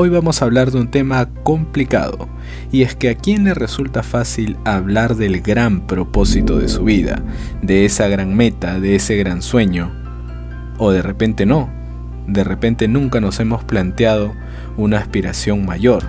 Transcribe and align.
hoy 0.00 0.08
vamos 0.08 0.40
a 0.40 0.46
hablar 0.46 0.70
de 0.70 0.78
un 0.78 0.90
tema 0.90 1.28
complicado, 1.42 2.26
y 2.72 2.84
es 2.84 2.94
que 2.94 3.10
a 3.10 3.14
quién 3.14 3.44
le 3.44 3.52
resulta 3.52 4.02
fácil 4.02 4.56
hablar 4.64 5.14
del 5.14 5.42
gran 5.42 5.86
propósito 5.86 6.58
de 6.58 6.68
su 6.68 6.84
vida, 6.84 7.22
de 7.60 7.84
esa 7.84 8.08
gran 8.08 8.34
meta, 8.34 8.80
de 8.80 8.96
ese 8.96 9.18
gran 9.18 9.42
sueño, 9.42 9.92
o 10.78 10.90
de 10.90 11.02
repente 11.02 11.44
no, 11.44 11.68
de 12.26 12.44
repente 12.44 12.88
nunca 12.88 13.20
nos 13.20 13.40
hemos 13.40 13.62
planteado 13.62 14.32
una 14.78 14.96
aspiración 14.96 15.66
mayor. 15.66 16.02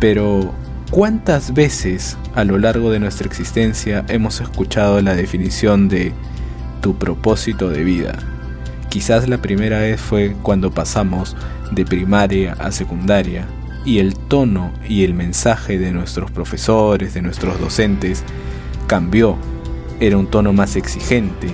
Pero, 0.00 0.54
¿cuántas 0.90 1.52
veces 1.52 2.16
a 2.34 2.44
lo 2.44 2.56
largo 2.56 2.90
de 2.90 3.00
nuestra 3.00 3.26
existencia 3.26 4.06
hemos 4.08 4.40
escuchado 4.40 5.02
la 5.02 5.14
definición 5.14 5.90
de 5.90 6.14
tu 6.80 6.96
propósito 6.96 7.68
de 7.68 7.84
vida? 7.84 8.33
Quizás 8.94 9.28
la 9.28 9.38
primera 9.38 9.80
vez 9.80 10.00
fue 10.00 10.36
cuando 10.40 10.70
pasamos 10.70 11.36
de 11.72 11.84
primaria 11.84 12.52
a 12.52 12.70
secundaria 12.70 13.44
y 13.84 13.98
el 13.98 14.14
tono 14.14 14.70
y 14.88 15.02
el 15.02 15.14
mensaje 15.14 15.80
de 15.80 15.90
nuestros 15.90 16.30
profesores, 16.30 17.12
de 17.12 17.20
nuestros 17.20 17.58
docentes, 17.58 18.22
cambió. 18.86 19.36
Era 19.98 20.16
un 20.16 20.28
tono 20.28 20.52
más 20.52 20.76
exigente. 20.76 21.48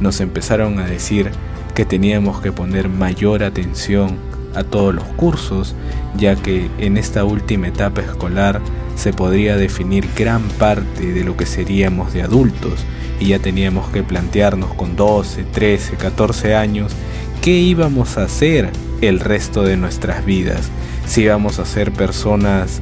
Nos 0.00 0.22
empezaron 0.22 0.78
a 0.78 0.86
decir 0.86 1.32
que 1.74 1.84
teníamos 1.84 2.40
que 2.40 2.50
poner 2.50 2.88
mayor 2.88 3.42
atención 3.42 4.16
a 4.54 4.64
todos 4.64 4.94
los 4.94 5.04
cursos, 5.04 5.74
ya 6.16 6.34
que 6.34 6.70
en 6.78 6.96
esta 6.96 7.24
última 7.24 7.68
etapa 7.68 8.00
escolar 8.00 8.62
se 8.96 9.12
podría 9.12 9.56
definir 9.56 10.08
gran 10.16 10.42
parte 10.42 11.12
de 11.12 11.22
lo 11.22 11.36
que 11.36 11.46
seríamos 11.46 12.12
de 12.12 12.22
adultos 12.22 12.84
y 13.20 13.28
ya 13.28 13.38
teníamos 13.38 13.88
que 13.90 14.02
plantearnos 14.02 14.74
con 14.74 14.96
12, 14.96 15.44
13, 15.44 15.96
14 15.96 16.54
años 16.54 16.92
qué 17.40 17.52
íbamos 17.52 18.18
a 18.18 18.24
hacer 18.24 18.70
el 19.00 19.20
resto 19.20 19.62
de 19.62 19.76
nuestras 19.76 20.24
vidas, 20.24 20.70
si 21.06 21.22
íbamos 21.22 21.58
a 21.58 21.64
ser 21.64 21.92
personas 21.92 22.80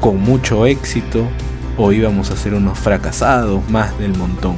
con 0.00 0.20
mucho 0.20 0.66
éxito 0.66 1.28
o 1.76 1.92
íbamos 1.92 2.30
a 2.30 2.36
ser 2.36 2.54
unos 2.54 2.78
fracasados 2.78 3.68
más 3.70 3.98
del 3.98 4.16
montón. 4.16 4.56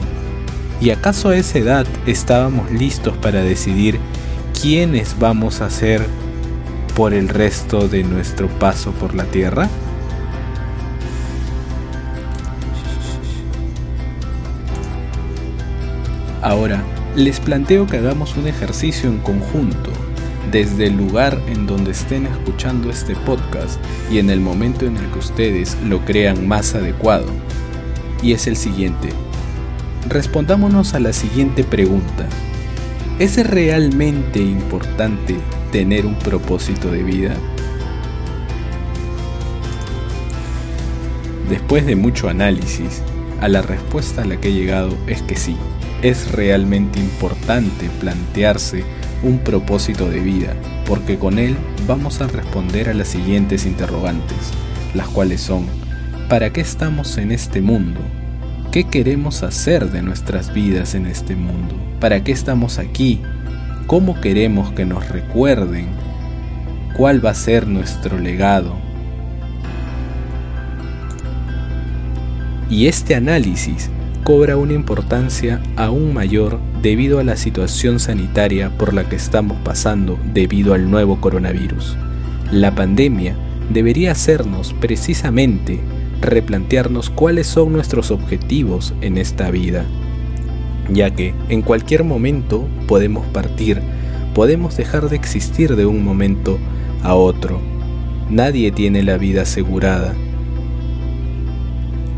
¿Y 0.81 0.91
acaso 0.91 1.29
a 1.29 1.37
esa 1.37 1.59
edad 1.59 1.87
estábamos 2.07 2.71
listos 2.71 3.17
para 3.17 3.43
decidir 3.43 4.01
quiénes 4.61 5.17
vamos 5.19 5.61
a 5.61 5.71
ser 5.71 6.07
por 6.97 7.15
el 7.15 7.29
resto 7.29 7.89
de 7.89 8.03
nuestro 8.03 8.49
paso 8.49 8.93
por 8.93 9.15
la 9.15 9.25
tierra? 9.25 9.69
Ahora, 16.43 16.83
les 17.15 17.39
planteo 17.39 17.87
que 17.87 17.99
hagamos 17.99 18.37
un 18.37 18.49
ejercicio 18.49 19.09
en 19.09 19.19
conjunto, 19.19 19.93
desde 20.51 20.89
el 20.89 20.97
lugar 20.97 21.41
en 21.47 21.69
donde 21.69 21.93
estén 21.93 22.27
escuchando 22.27 22.91
este 22.91 23.15
podcast 23.15 23.81
y 24.11 24.19
en 24.19 24.29
el 24.29 24.41
momento 24.41 24.85
en 24.85 24.97
el 24.97 25.09
que 25.13 25.21
ustedes 25.21 25.79
lo 25.85 26.05
crean 26.05 26.49
más 26.49 26.75
adecuado. 26.75 27.27
Y 28.23 28.33
es 28.33 28.49
el 28.49 28.57
siguiente. 28.57 29.11
Respondámonos 30.09 30.95
a 30.95 31.01
la 31.01 31.13
siguiente 31.13 31.63
pregunta. 31.63 32.27
¿Es 33.21 33.37
realmente 33.47 34.41
importante 34.41 35.37
tener 35.71 36.07
un 36.07 36.19
propósito 36.19 36.91
de 36.91 37.05
vida? 37.05 37.37
Después 41.49 41.87
de 41.87 41.95
mucho 41.95 42.29
análisis, 42.29 43.01
a 43.41 43.47
la 43.47 43.63
respuesta 43.63 44.23
a 44.23 44.25
la 44.25 44.41
que 44.41 44.49
he 44.49 44.53
llegado 44.53 44.97
es 45.07 45.23
que 45.23 45.37
sí 45.37 45.57
es 46.03 46.33
realmente 46.33 46.99
importante 46.99 47.89
plantearse 48.01 48.85
un 49.23 49.39
propósito 49.39 50.11
de 50.11 50.19
vida, 50.19 50.55
porque 50.85 51.17
con 51.17 51.39
él 51.39 51.57
vamos 51.87 52.21
a 52.21 52.27
responder 52.27 52.89
a 52.89 52.95
las 52.95 53.09
siguientes 53.09 53.67
interrogantes, 53.67 54.51
las 54.95 55.07
cuales 55.09 55.41
son, 55.41 55.67
¿para 56.29 56.53
qué 56.53 56.61
estamos 56.61 57.19
en 57.19 57.31
este 57.31 57.61
mundo? 57.61 58.01
¿Qué 58.73 58.85
queremos 58.85 59.45
hacer 59.45 59.91
de 59.93 60.03
nuestras 60.03 60.53
vidas 60.53 60.97
en 60.97 61.07
este 61.07 61.37
mundo? 61.37 61.77
¿Para 62.01 62.25
qué 62.25 62.33
estamos 62.33 62.79
aquí? 62.79 63.21
¿Cómo 63.87 64.21
queremos 64.21 64.73
que 64.73 64.85
nos 64.85 65.09
recuerden? 65.09 65.87
¿Cuál 66.97 67.25
va 67.25 67.31
a 67.31 67.35
ser 67.35 67.69
nuestro 67.69 68.19
legado? 68.19 68.75
Y 72.69 72.87
este 72.87 73.15
análisis 73.15 73.89
cobra 74.25 74.57
una 74.57 74.73
importancia 74.73 75.61
aún 75.77 76.15
mayor 76.15 76.61
debido 76.81 77.19
a 77.19 77.25
la 77.25 77.37
situación 77.37 77.99
sanitaria 77.99 78.71
por 78.79 78.95
la 78.95 79.09
que 79.09 79.17
estamos 79.17 79.59
pasando 79.65 80.19
debido 80.33 80.75
al 80.75 80.91
nuevo 80.91 81.21
coronavirus. 81.21 81.97
La 82.53 82.75
pandemia 82.75 83.37
debería 83.73 84.13
hacernos 84.13 84.75
precisamente 84.75 85.81
replantearnos 86.21 87.11
cuáles 87.11 87.49
son 87.49 87.73
nuestros 87.73 88.13
objetivos 88.13 88.95
en 89.01 89.19
esta 89.19 89.51
vida, 89.51 89.85
ya 90.89 91.11
que 91.11 91.35
en 91.49 91.63
cualquier 91.63 92.05
momento 92.05 92.69
podemos 92.87 93.27
partir, 93.29 93.81
podemos 94.35 94.77
dejar 94.77 95.09
de 95.09 95.17
existir 95.17 95.75
de 95.75 95.87
un 95.87 96.05
momento 96.05 96.59
a 97.03 97.17
otro. 97.17 97.61
Nadie 98.31 98.71
tiene 98.71 99.03
la 99.03 99.19
vida 99.19 99.43
asegurada. 99.43 100.15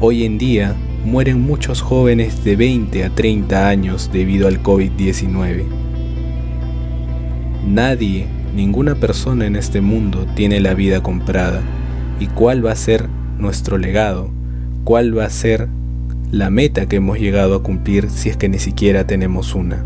Hoy 0.00 0.24
en 0.24 0.36
día 0.36 0.76
mueren 1.04 1.42
muchos 1.42 1.82
jóvenes 1.82 2.44
de 2.44 2.56
20 2.56 3.04
a 3.04 3.10
30 3.10 3.68
años 3.68 4.10
debido 4.12 4.48
al 4.48 4.62
COVID-19. 4.62 5.64
Nadie, 7.66 8.26
ninguna 8.54 8.94
persona 8.94 9.46
en 9.46 9.56
este 9.56 9.80
mundo 9.80 10.26
tiene 10.34 10.60
la 10.60 10.74
vida 10.74 11.02
comprada. 11.02 11.60
¿Y 12.20 12.28
cuál 12.28 12.64
va 12.64 12.72
a 12.72 12.76
ser 12.76 13.08
nuestro 13.38 13.76
legado? 13.76 14.30
¿Cuál 14.84 15.16
va 15.16 15.26
a 15.26 15.30
ser 15.30 15.68
la 16.30 16.50
meta 16.50 16.86
que 16.86 16.96
hemos 16.96 17.18
llegado 17.18 17.54
a 17.54 17.62
cumplir 17.62 18.08
si 18.08 18.30
es 18.30 18.36
que 18.36 18.48
ni 18.48 18.58
siquiera 18.58 19.06
tenemos 19.06 19.54
una? 19.54 19.84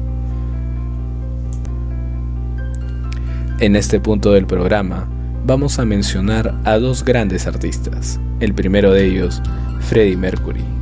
En 3.58 3.74
este 3.74 3.98
punto 3.98 4.32
del 4.32 4.46
programa 4.46 5.08
vamos 5.44 5.80
a 5.80 5.84
mencionar 5.84 6.54
a 6.64 6.78
dos 6.78 7.04
grandes 7.04 7.48
artistas. 7.48 8.20
El 8.38 8.54
primero 8.54 8.92
de 8.92 9.06
ellos, 9.06 9.42
Freddie 9.80 10.16
Mercury 10.16 10.77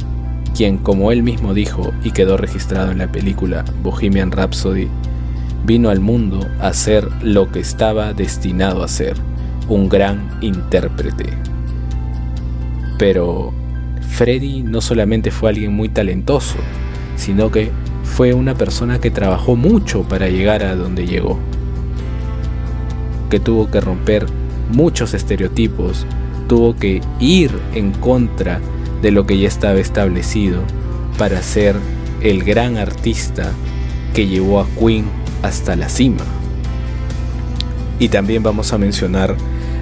quien, 0.57 0.79
como 0.79 1.13
él 1.13 1.23
mismo 1.23 1.53
dijo 1.53 1.93
y 2.03 2.13
quedó 2.13 2.39
registrado 2.39 2.91
en 2.91 2.99
la 2.99 3.13
película 3.13 3.65
Bohemian 3.83 4.33
Rhapsody, 4.33 4.89
vino 5.67 5.91
al 5.91 6.01
mundo 6.01 6.49
a 6.61 6.73
ser 6.73 7.07
lo 7.23 7.53
que 7.53 7.61
estaba 7.61 8.15
destinado 8.15 8.83
a 8.83 8.89
ser, 8.89 9.17
un 9.69 9.89
gran 9.91 10.39
intérprete. 10.41 11.27
Pero 12.99 13.53
Freddy 14.01 14.63
no 14.63 14.81
solamente 14.81 15.31
fue 15.31 15.51
alguien 15.51 15.75
muy 15.75 15.91
talentoso, 15.91 16.57
sino 17.17 17.51
que 17.51 17.71
fue 18.03 18.33
una 18.33 18.55
persona 18.55 18.99
que 18.99 19.11
trabajó 19.11 19.57
mucho 19.57 20.05
para 20.05 20.29
llegar 20.29 20.63
a 20.63 20.75
donde 20.75 21.07
llegó, 21.07 21.39
que 23.29 23.41
tuvo 23.41 23.71
que 23.71 23.81
romper 23.83 24.25
muchos 24.73 25.13
estereotipos, 25.13 26.07
tuvo 26.49 26.75
que 26.77 27.03
ir 27.21 27.51
en 27.75 27.93
contra 27.93 28.59
de 28.59 28.76
lo 29.11 29.27
que 29.27 29.39
ya 29.39 29.49
estaba 29.49 29.79
establecido 29.79 30.63
para 31.19 31.43
ser 31.43 31.77
el 32.21 32.45
gran 32.45 32.77
artista 32.77 33.53
que 34.15 34.27
llevó 34.27 34.61
a 34.61 34.67
Queen 34.79 35.05
hasta 35.43 35.77
la 35.77 35.89
cima. 35.89 36.25
Y 37.99 38.09
también 38.09 38.43
vamos 38.43 38.73
a 38.73 38.79
mencionar 38.79 39.37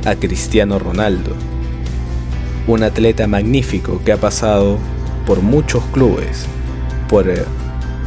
a 0.04 0.14
Cristiano 0.16 0.78
Ronaldo, 0.78 1.32
un 2.66 2.82
atleta 2.82 3.26
magnífico 3.26 4.00
que 4.04 4.12
ha 4.12 4.16
pasado 4.16 4.78
por 5.26 5.40
muchos 5.42 5.82
clubes, 5.86 6.46
por 7.08 7.28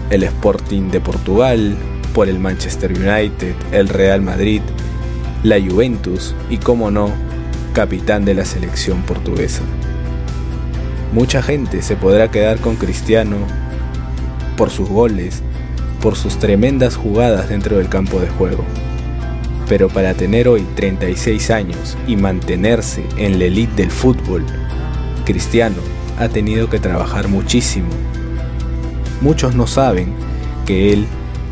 el 0.09 0.23
Sporting 0.23 0.89
de 0.91 0.99
Portugal, 0.99 1.75
por 2.13 2.29
el 2.29 2.39
Manchester 2.39 2.91
United, 2.91 3.55
el 3.71 3.89
Real 3.89 4.21
Madrid, 4.21 4.61
la 5.43 5.59
Juventus 5.59 6.33
y, 6.49 6.57
como 6.57 6.91
no, 6.91 7.11
capitán 7.73 8.25
de 8.25 8.33
la 8.33 8.45
selección 8.45 9.01
portuguesa. 9.03 9.61
Mucha 11.13 11.41
gente 11.41 11.81
se 11.81 11.95
podrá 11.95 12.29
quedar 12.29 12.59
con 12.59 12.75
Cristiano 12.75 13.37
por 14.57 14.69
sus 14.69 14.89
goles, 14.89 15.41
por 16.01 16.17
sus 16.17 16.37
tremendas 16.37 16.97
jugadas 16.97 17.47
dentro 17.47 17.77
del 17.77 17.87
campo 17.87 18.19
de 18.19 18.27
juego. 18.27 18.65
Pero 19.69 19.87
para 19.87 20.13
tener 20.13 20.49
hoy 20.49 20.65
36 20.75 21.49
años 21.51 21.97
y 22.07 22.17
mantenerse 22.17 23.03
en 23.17 23.39
la 23.39 23.45
elite 23.45 23.75
del 23.75 23.91
fútbol, 23.91 24.45
Cristiano 25.25 25.77
ha 26.19 26.27
tenido 26.27 26.69
que 26.69 26.79
trabajar 26.79 27.29
muchísimo. 27.29 27.89
Muchos 29.21 29.55
no 29.55 29.65
saben 29.65 30.13
que 30.65 30.91
él 30.91 31.05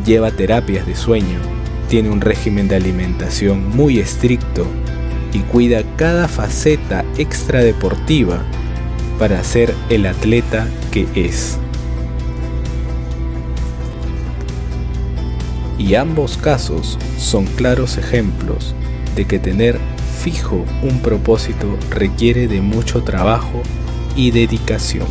lleva 0.06 0.32
terapias 0.32 0.86
de 0.86 0.96
sueño, 0.96 1.40
tiene 1.90 2.10
un 2.10 2.20
régimen 2.20 2.68
de 2.68 2.76
alimentación 2.76 3.70
muy 3.76 4.00
estricto 4.00 4.66
y 5.32 5.40
cuida 5.40 5.84
cada 5.96 6.28
faceta 6.28 7.06
extradeportiva 7.18 8.42
para 9.20 9.44
ser 9.44 9.74
el 9.90 10.06
atleta 10.06 10.68
que 10.92 11.08
es. 11.16 11.58
Y 15.78 15.96
ambos 15.96 16.38
casos 16.38 16.98
son 17.18 17.46
claros 17.46 17.98
ejemplos 17.98 18.74
de 19.16 19.26
que 19.26 19.40
tener 19.40 19.80
fijo 20.20 20.66
un 20.82 21.00
propósito 21.00 21.78
requiere 21.92 22.48
de 22.48 22.62
mucho 22.62 23.04
trabajo 23.04 23.62
y 24.16 24.32
dedicación. 24.32 25.08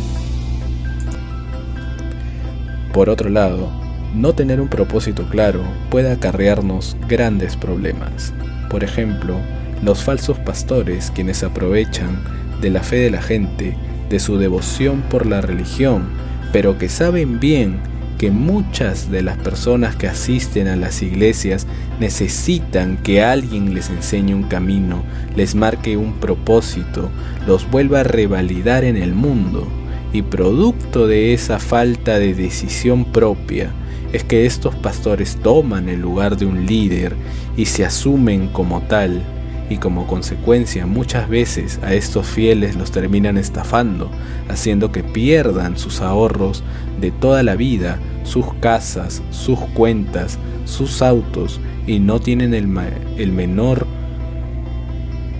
Por 2.91 3.09
otro 3.09 3.29
lado, 3.29 3.69
no 4.13 4.33
tener 4.33 4.61
un 4.61 4.69
propósito 4.69 5.27
claro 5.29 5.61
puede 5.89 6.11
acarrearnos 6.11 6.95
grandes 7.07 7.55
problemas. 7.55 8.33
Por 8.69 8.83
ejemplo, 8.83 9.35
los 9.83 10.03
falsos 10.03 10.39
pastores 10.39 11.11
quienes 11.11 11.43
aprovechan 11.43 12.23
de 12.61 12.69
la 12.69 12.81
fe 12.81 12.97
de 12.97 13.11
la 13.11 13.21
gente, 13.21 13.75
de 14.09 14.19
su 14.19 14.37
devoción 14.37 15.01
por 15.09 15.25
la 15.25 15.41
religión, 15.41 16.03
pero 16.51 16.77
que 16.77 16.89
saben 16.89 17.39
bien 17.39 17.79
que 18.17 18.31
muchas 18.31 19.11
de 19.11 19.21
las 19.21 19.37
personas 19.37 19.95
que 19.95 20.07
asisten 20.07 20.67
a 20.67 20.75
las 20.75 21.01
iglesias 21.01 21.67
necesitan 21.99 22.97
que 22.97 23.21
alguien 23.21 23.73
les 23.73 23.89
enseñe 23.89 24.33
un 24.33 24.43
camino, 24.43 25.03
les 25.35 25.55
marque 25.55 25.97
un 25.97 26.13
propósito, 26.13 27.09
los 27.45 27.69
vuelva 27.69 28.01
a 28.01 28.03
revalidar 28.03 28.83
en 28.83 28.97
el 28.97 29.13
mundo. 29.13 29.67
Y 30.13 30.21
producto 30.21 31.07
de 31.07 31.33
esa 31.33 31.59
falta 31.59 32.19
de 32.19 32.33
decisión 32.33 33.03
propia, 33.03 33.71
es 34.13 34.23
que 34.23 34.45
estos 34.45 34.73
pastores 34.75 35.37
toman 35.43 35.89
el 35.89 35.99
lugar 35.99 36.37
de 36.37 36.45
un 36.45 36.65
líder 36.65 37.15
y 37.57 37.65
se 37.65 37.83
asumen 37.83 38.47
como 38.47 38.81
tal 38.83 39.21
y 39.69 39.77
como 39.77 40.07
consecuencia 40.07 40.85
muchas 40.85 41.27
veces 41.27 41.79
a 41.83 41.93
estos 41.93 42.27
fieles 42.27 42.75
los 42.75 42.91
terminan 42.91 43.37
estafando, 43.37 44.11
haciendo 44.47 44.91
que 44.91 45.03
pierdan 45.03 45.77
sus 45.77 46.01
ahorros 46.01 46.63
de 47.01 47.11
toda 47.11 47.43
la 47.43 47.55
vida, 47.55 47.99
sus 48.23 48.53
casas, 48.55 49.23
sus 49.31 49.59
cuentas, 49.73 50.37
sus 50.65 51.01
autos 51.01 51.59
y 51.87 51.99
no 51.99 52.19
tienen 52.19 52.53
el, 52.53 52.69
el 53.17 53.31
menor 53.31 53.87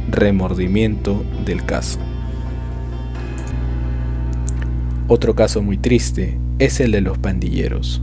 remordimiento 0.09 1.23
del 1.45 1.63
caso. 1.65 1.99
Otro 5.07 5.35
caso 5.35 5.61
muy 5.61 5.77
triste 5.77 6.39
es 6.57 6.79
el 6.79 6.91
de 6.91 7.01
los 7.01 7.17
pandilleros, 7.17 8.01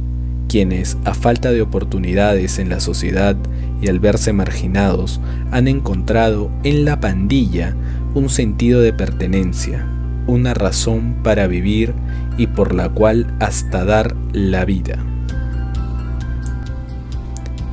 quienes, 0.52 0.98
a 1.06 1.14
falta 1.14 1.50
de 1.50 1.62
oportunidades 1.62 2.58
en 2.58 2.68
la 2.68 2.78
sociedad 2.78 3.36
y 3.80 3.88
al 3.88 4.00
verse 4.00 4.34
marginados, 4.34 5.18
han 5.50 5.66
encontrado 5.66 6.50
en 6.62 6.84
la 6.84 7.00
pandilla 7.00 7.74
un 8.14 8.28
sentido 8.28 8.82
de 8.82 8.92
pertenencia, 8.92 9.86
una 10.26 10.52
razón 10.52 11.16
para 11.22 11.46
vivir 11.46 11.94
y 12.36 12.48
por 12.48 12.74
la 12.74 12.90
cual 12.90 13.34
hasta 13.40 13.86
dar 13.86 14.14
la 14.34 14.66
vida. 14.66 14.98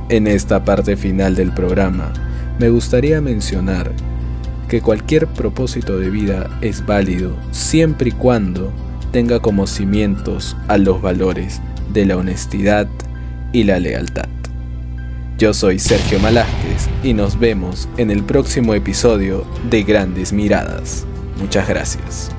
En 0.08 0.26
esta 0.26 0.64
parte 0.64 0.96
final 0.96 1.36
del 1.36 1.52
programa, 1.52 2.10
me 2.58 2.70
gustaría 2.70 3.20
mencionar 3.20 3.92
que 4.70 4.80
cualquier 4.80 5.26
propósito 5.26 5.98
de 5.98 6.08
vida 6.08 6.48
es 6.62 6.86
válido 6.86 7.36
siempre 7.50 8.08
y 8.08 8.12
cuando 8.12 8.72
tenga 9.12 9.38
como 9.40 9.66
cimientos 9.66 10.56
a 10.66 10.78
los 10.78 11.02
valores 11.02 11.60
de 11.92 12.06
la 12.06 12.16
honestidad 12.16 12.88
y 13.52 13.64
la 13.64 13.78
lealtad. 13.78 14.28
Yo 15.38 15.54
soy 15.54 15.78
Sergio 15.78 16.18
Malásquez 16.18 16.88
y 17.02 17.14
nos 17.14 17.38
vemos 17.38 17.88
en 17.96 18.10
el 18.10 18.22
próximo 18.22 18.74
episodio 18.74 19.46
de 19.70 19.82
Grandes 19.84 20.32
Miradas. 20.32 21.06
Muchas 21.38 21.66
gracias. 21.68 22.30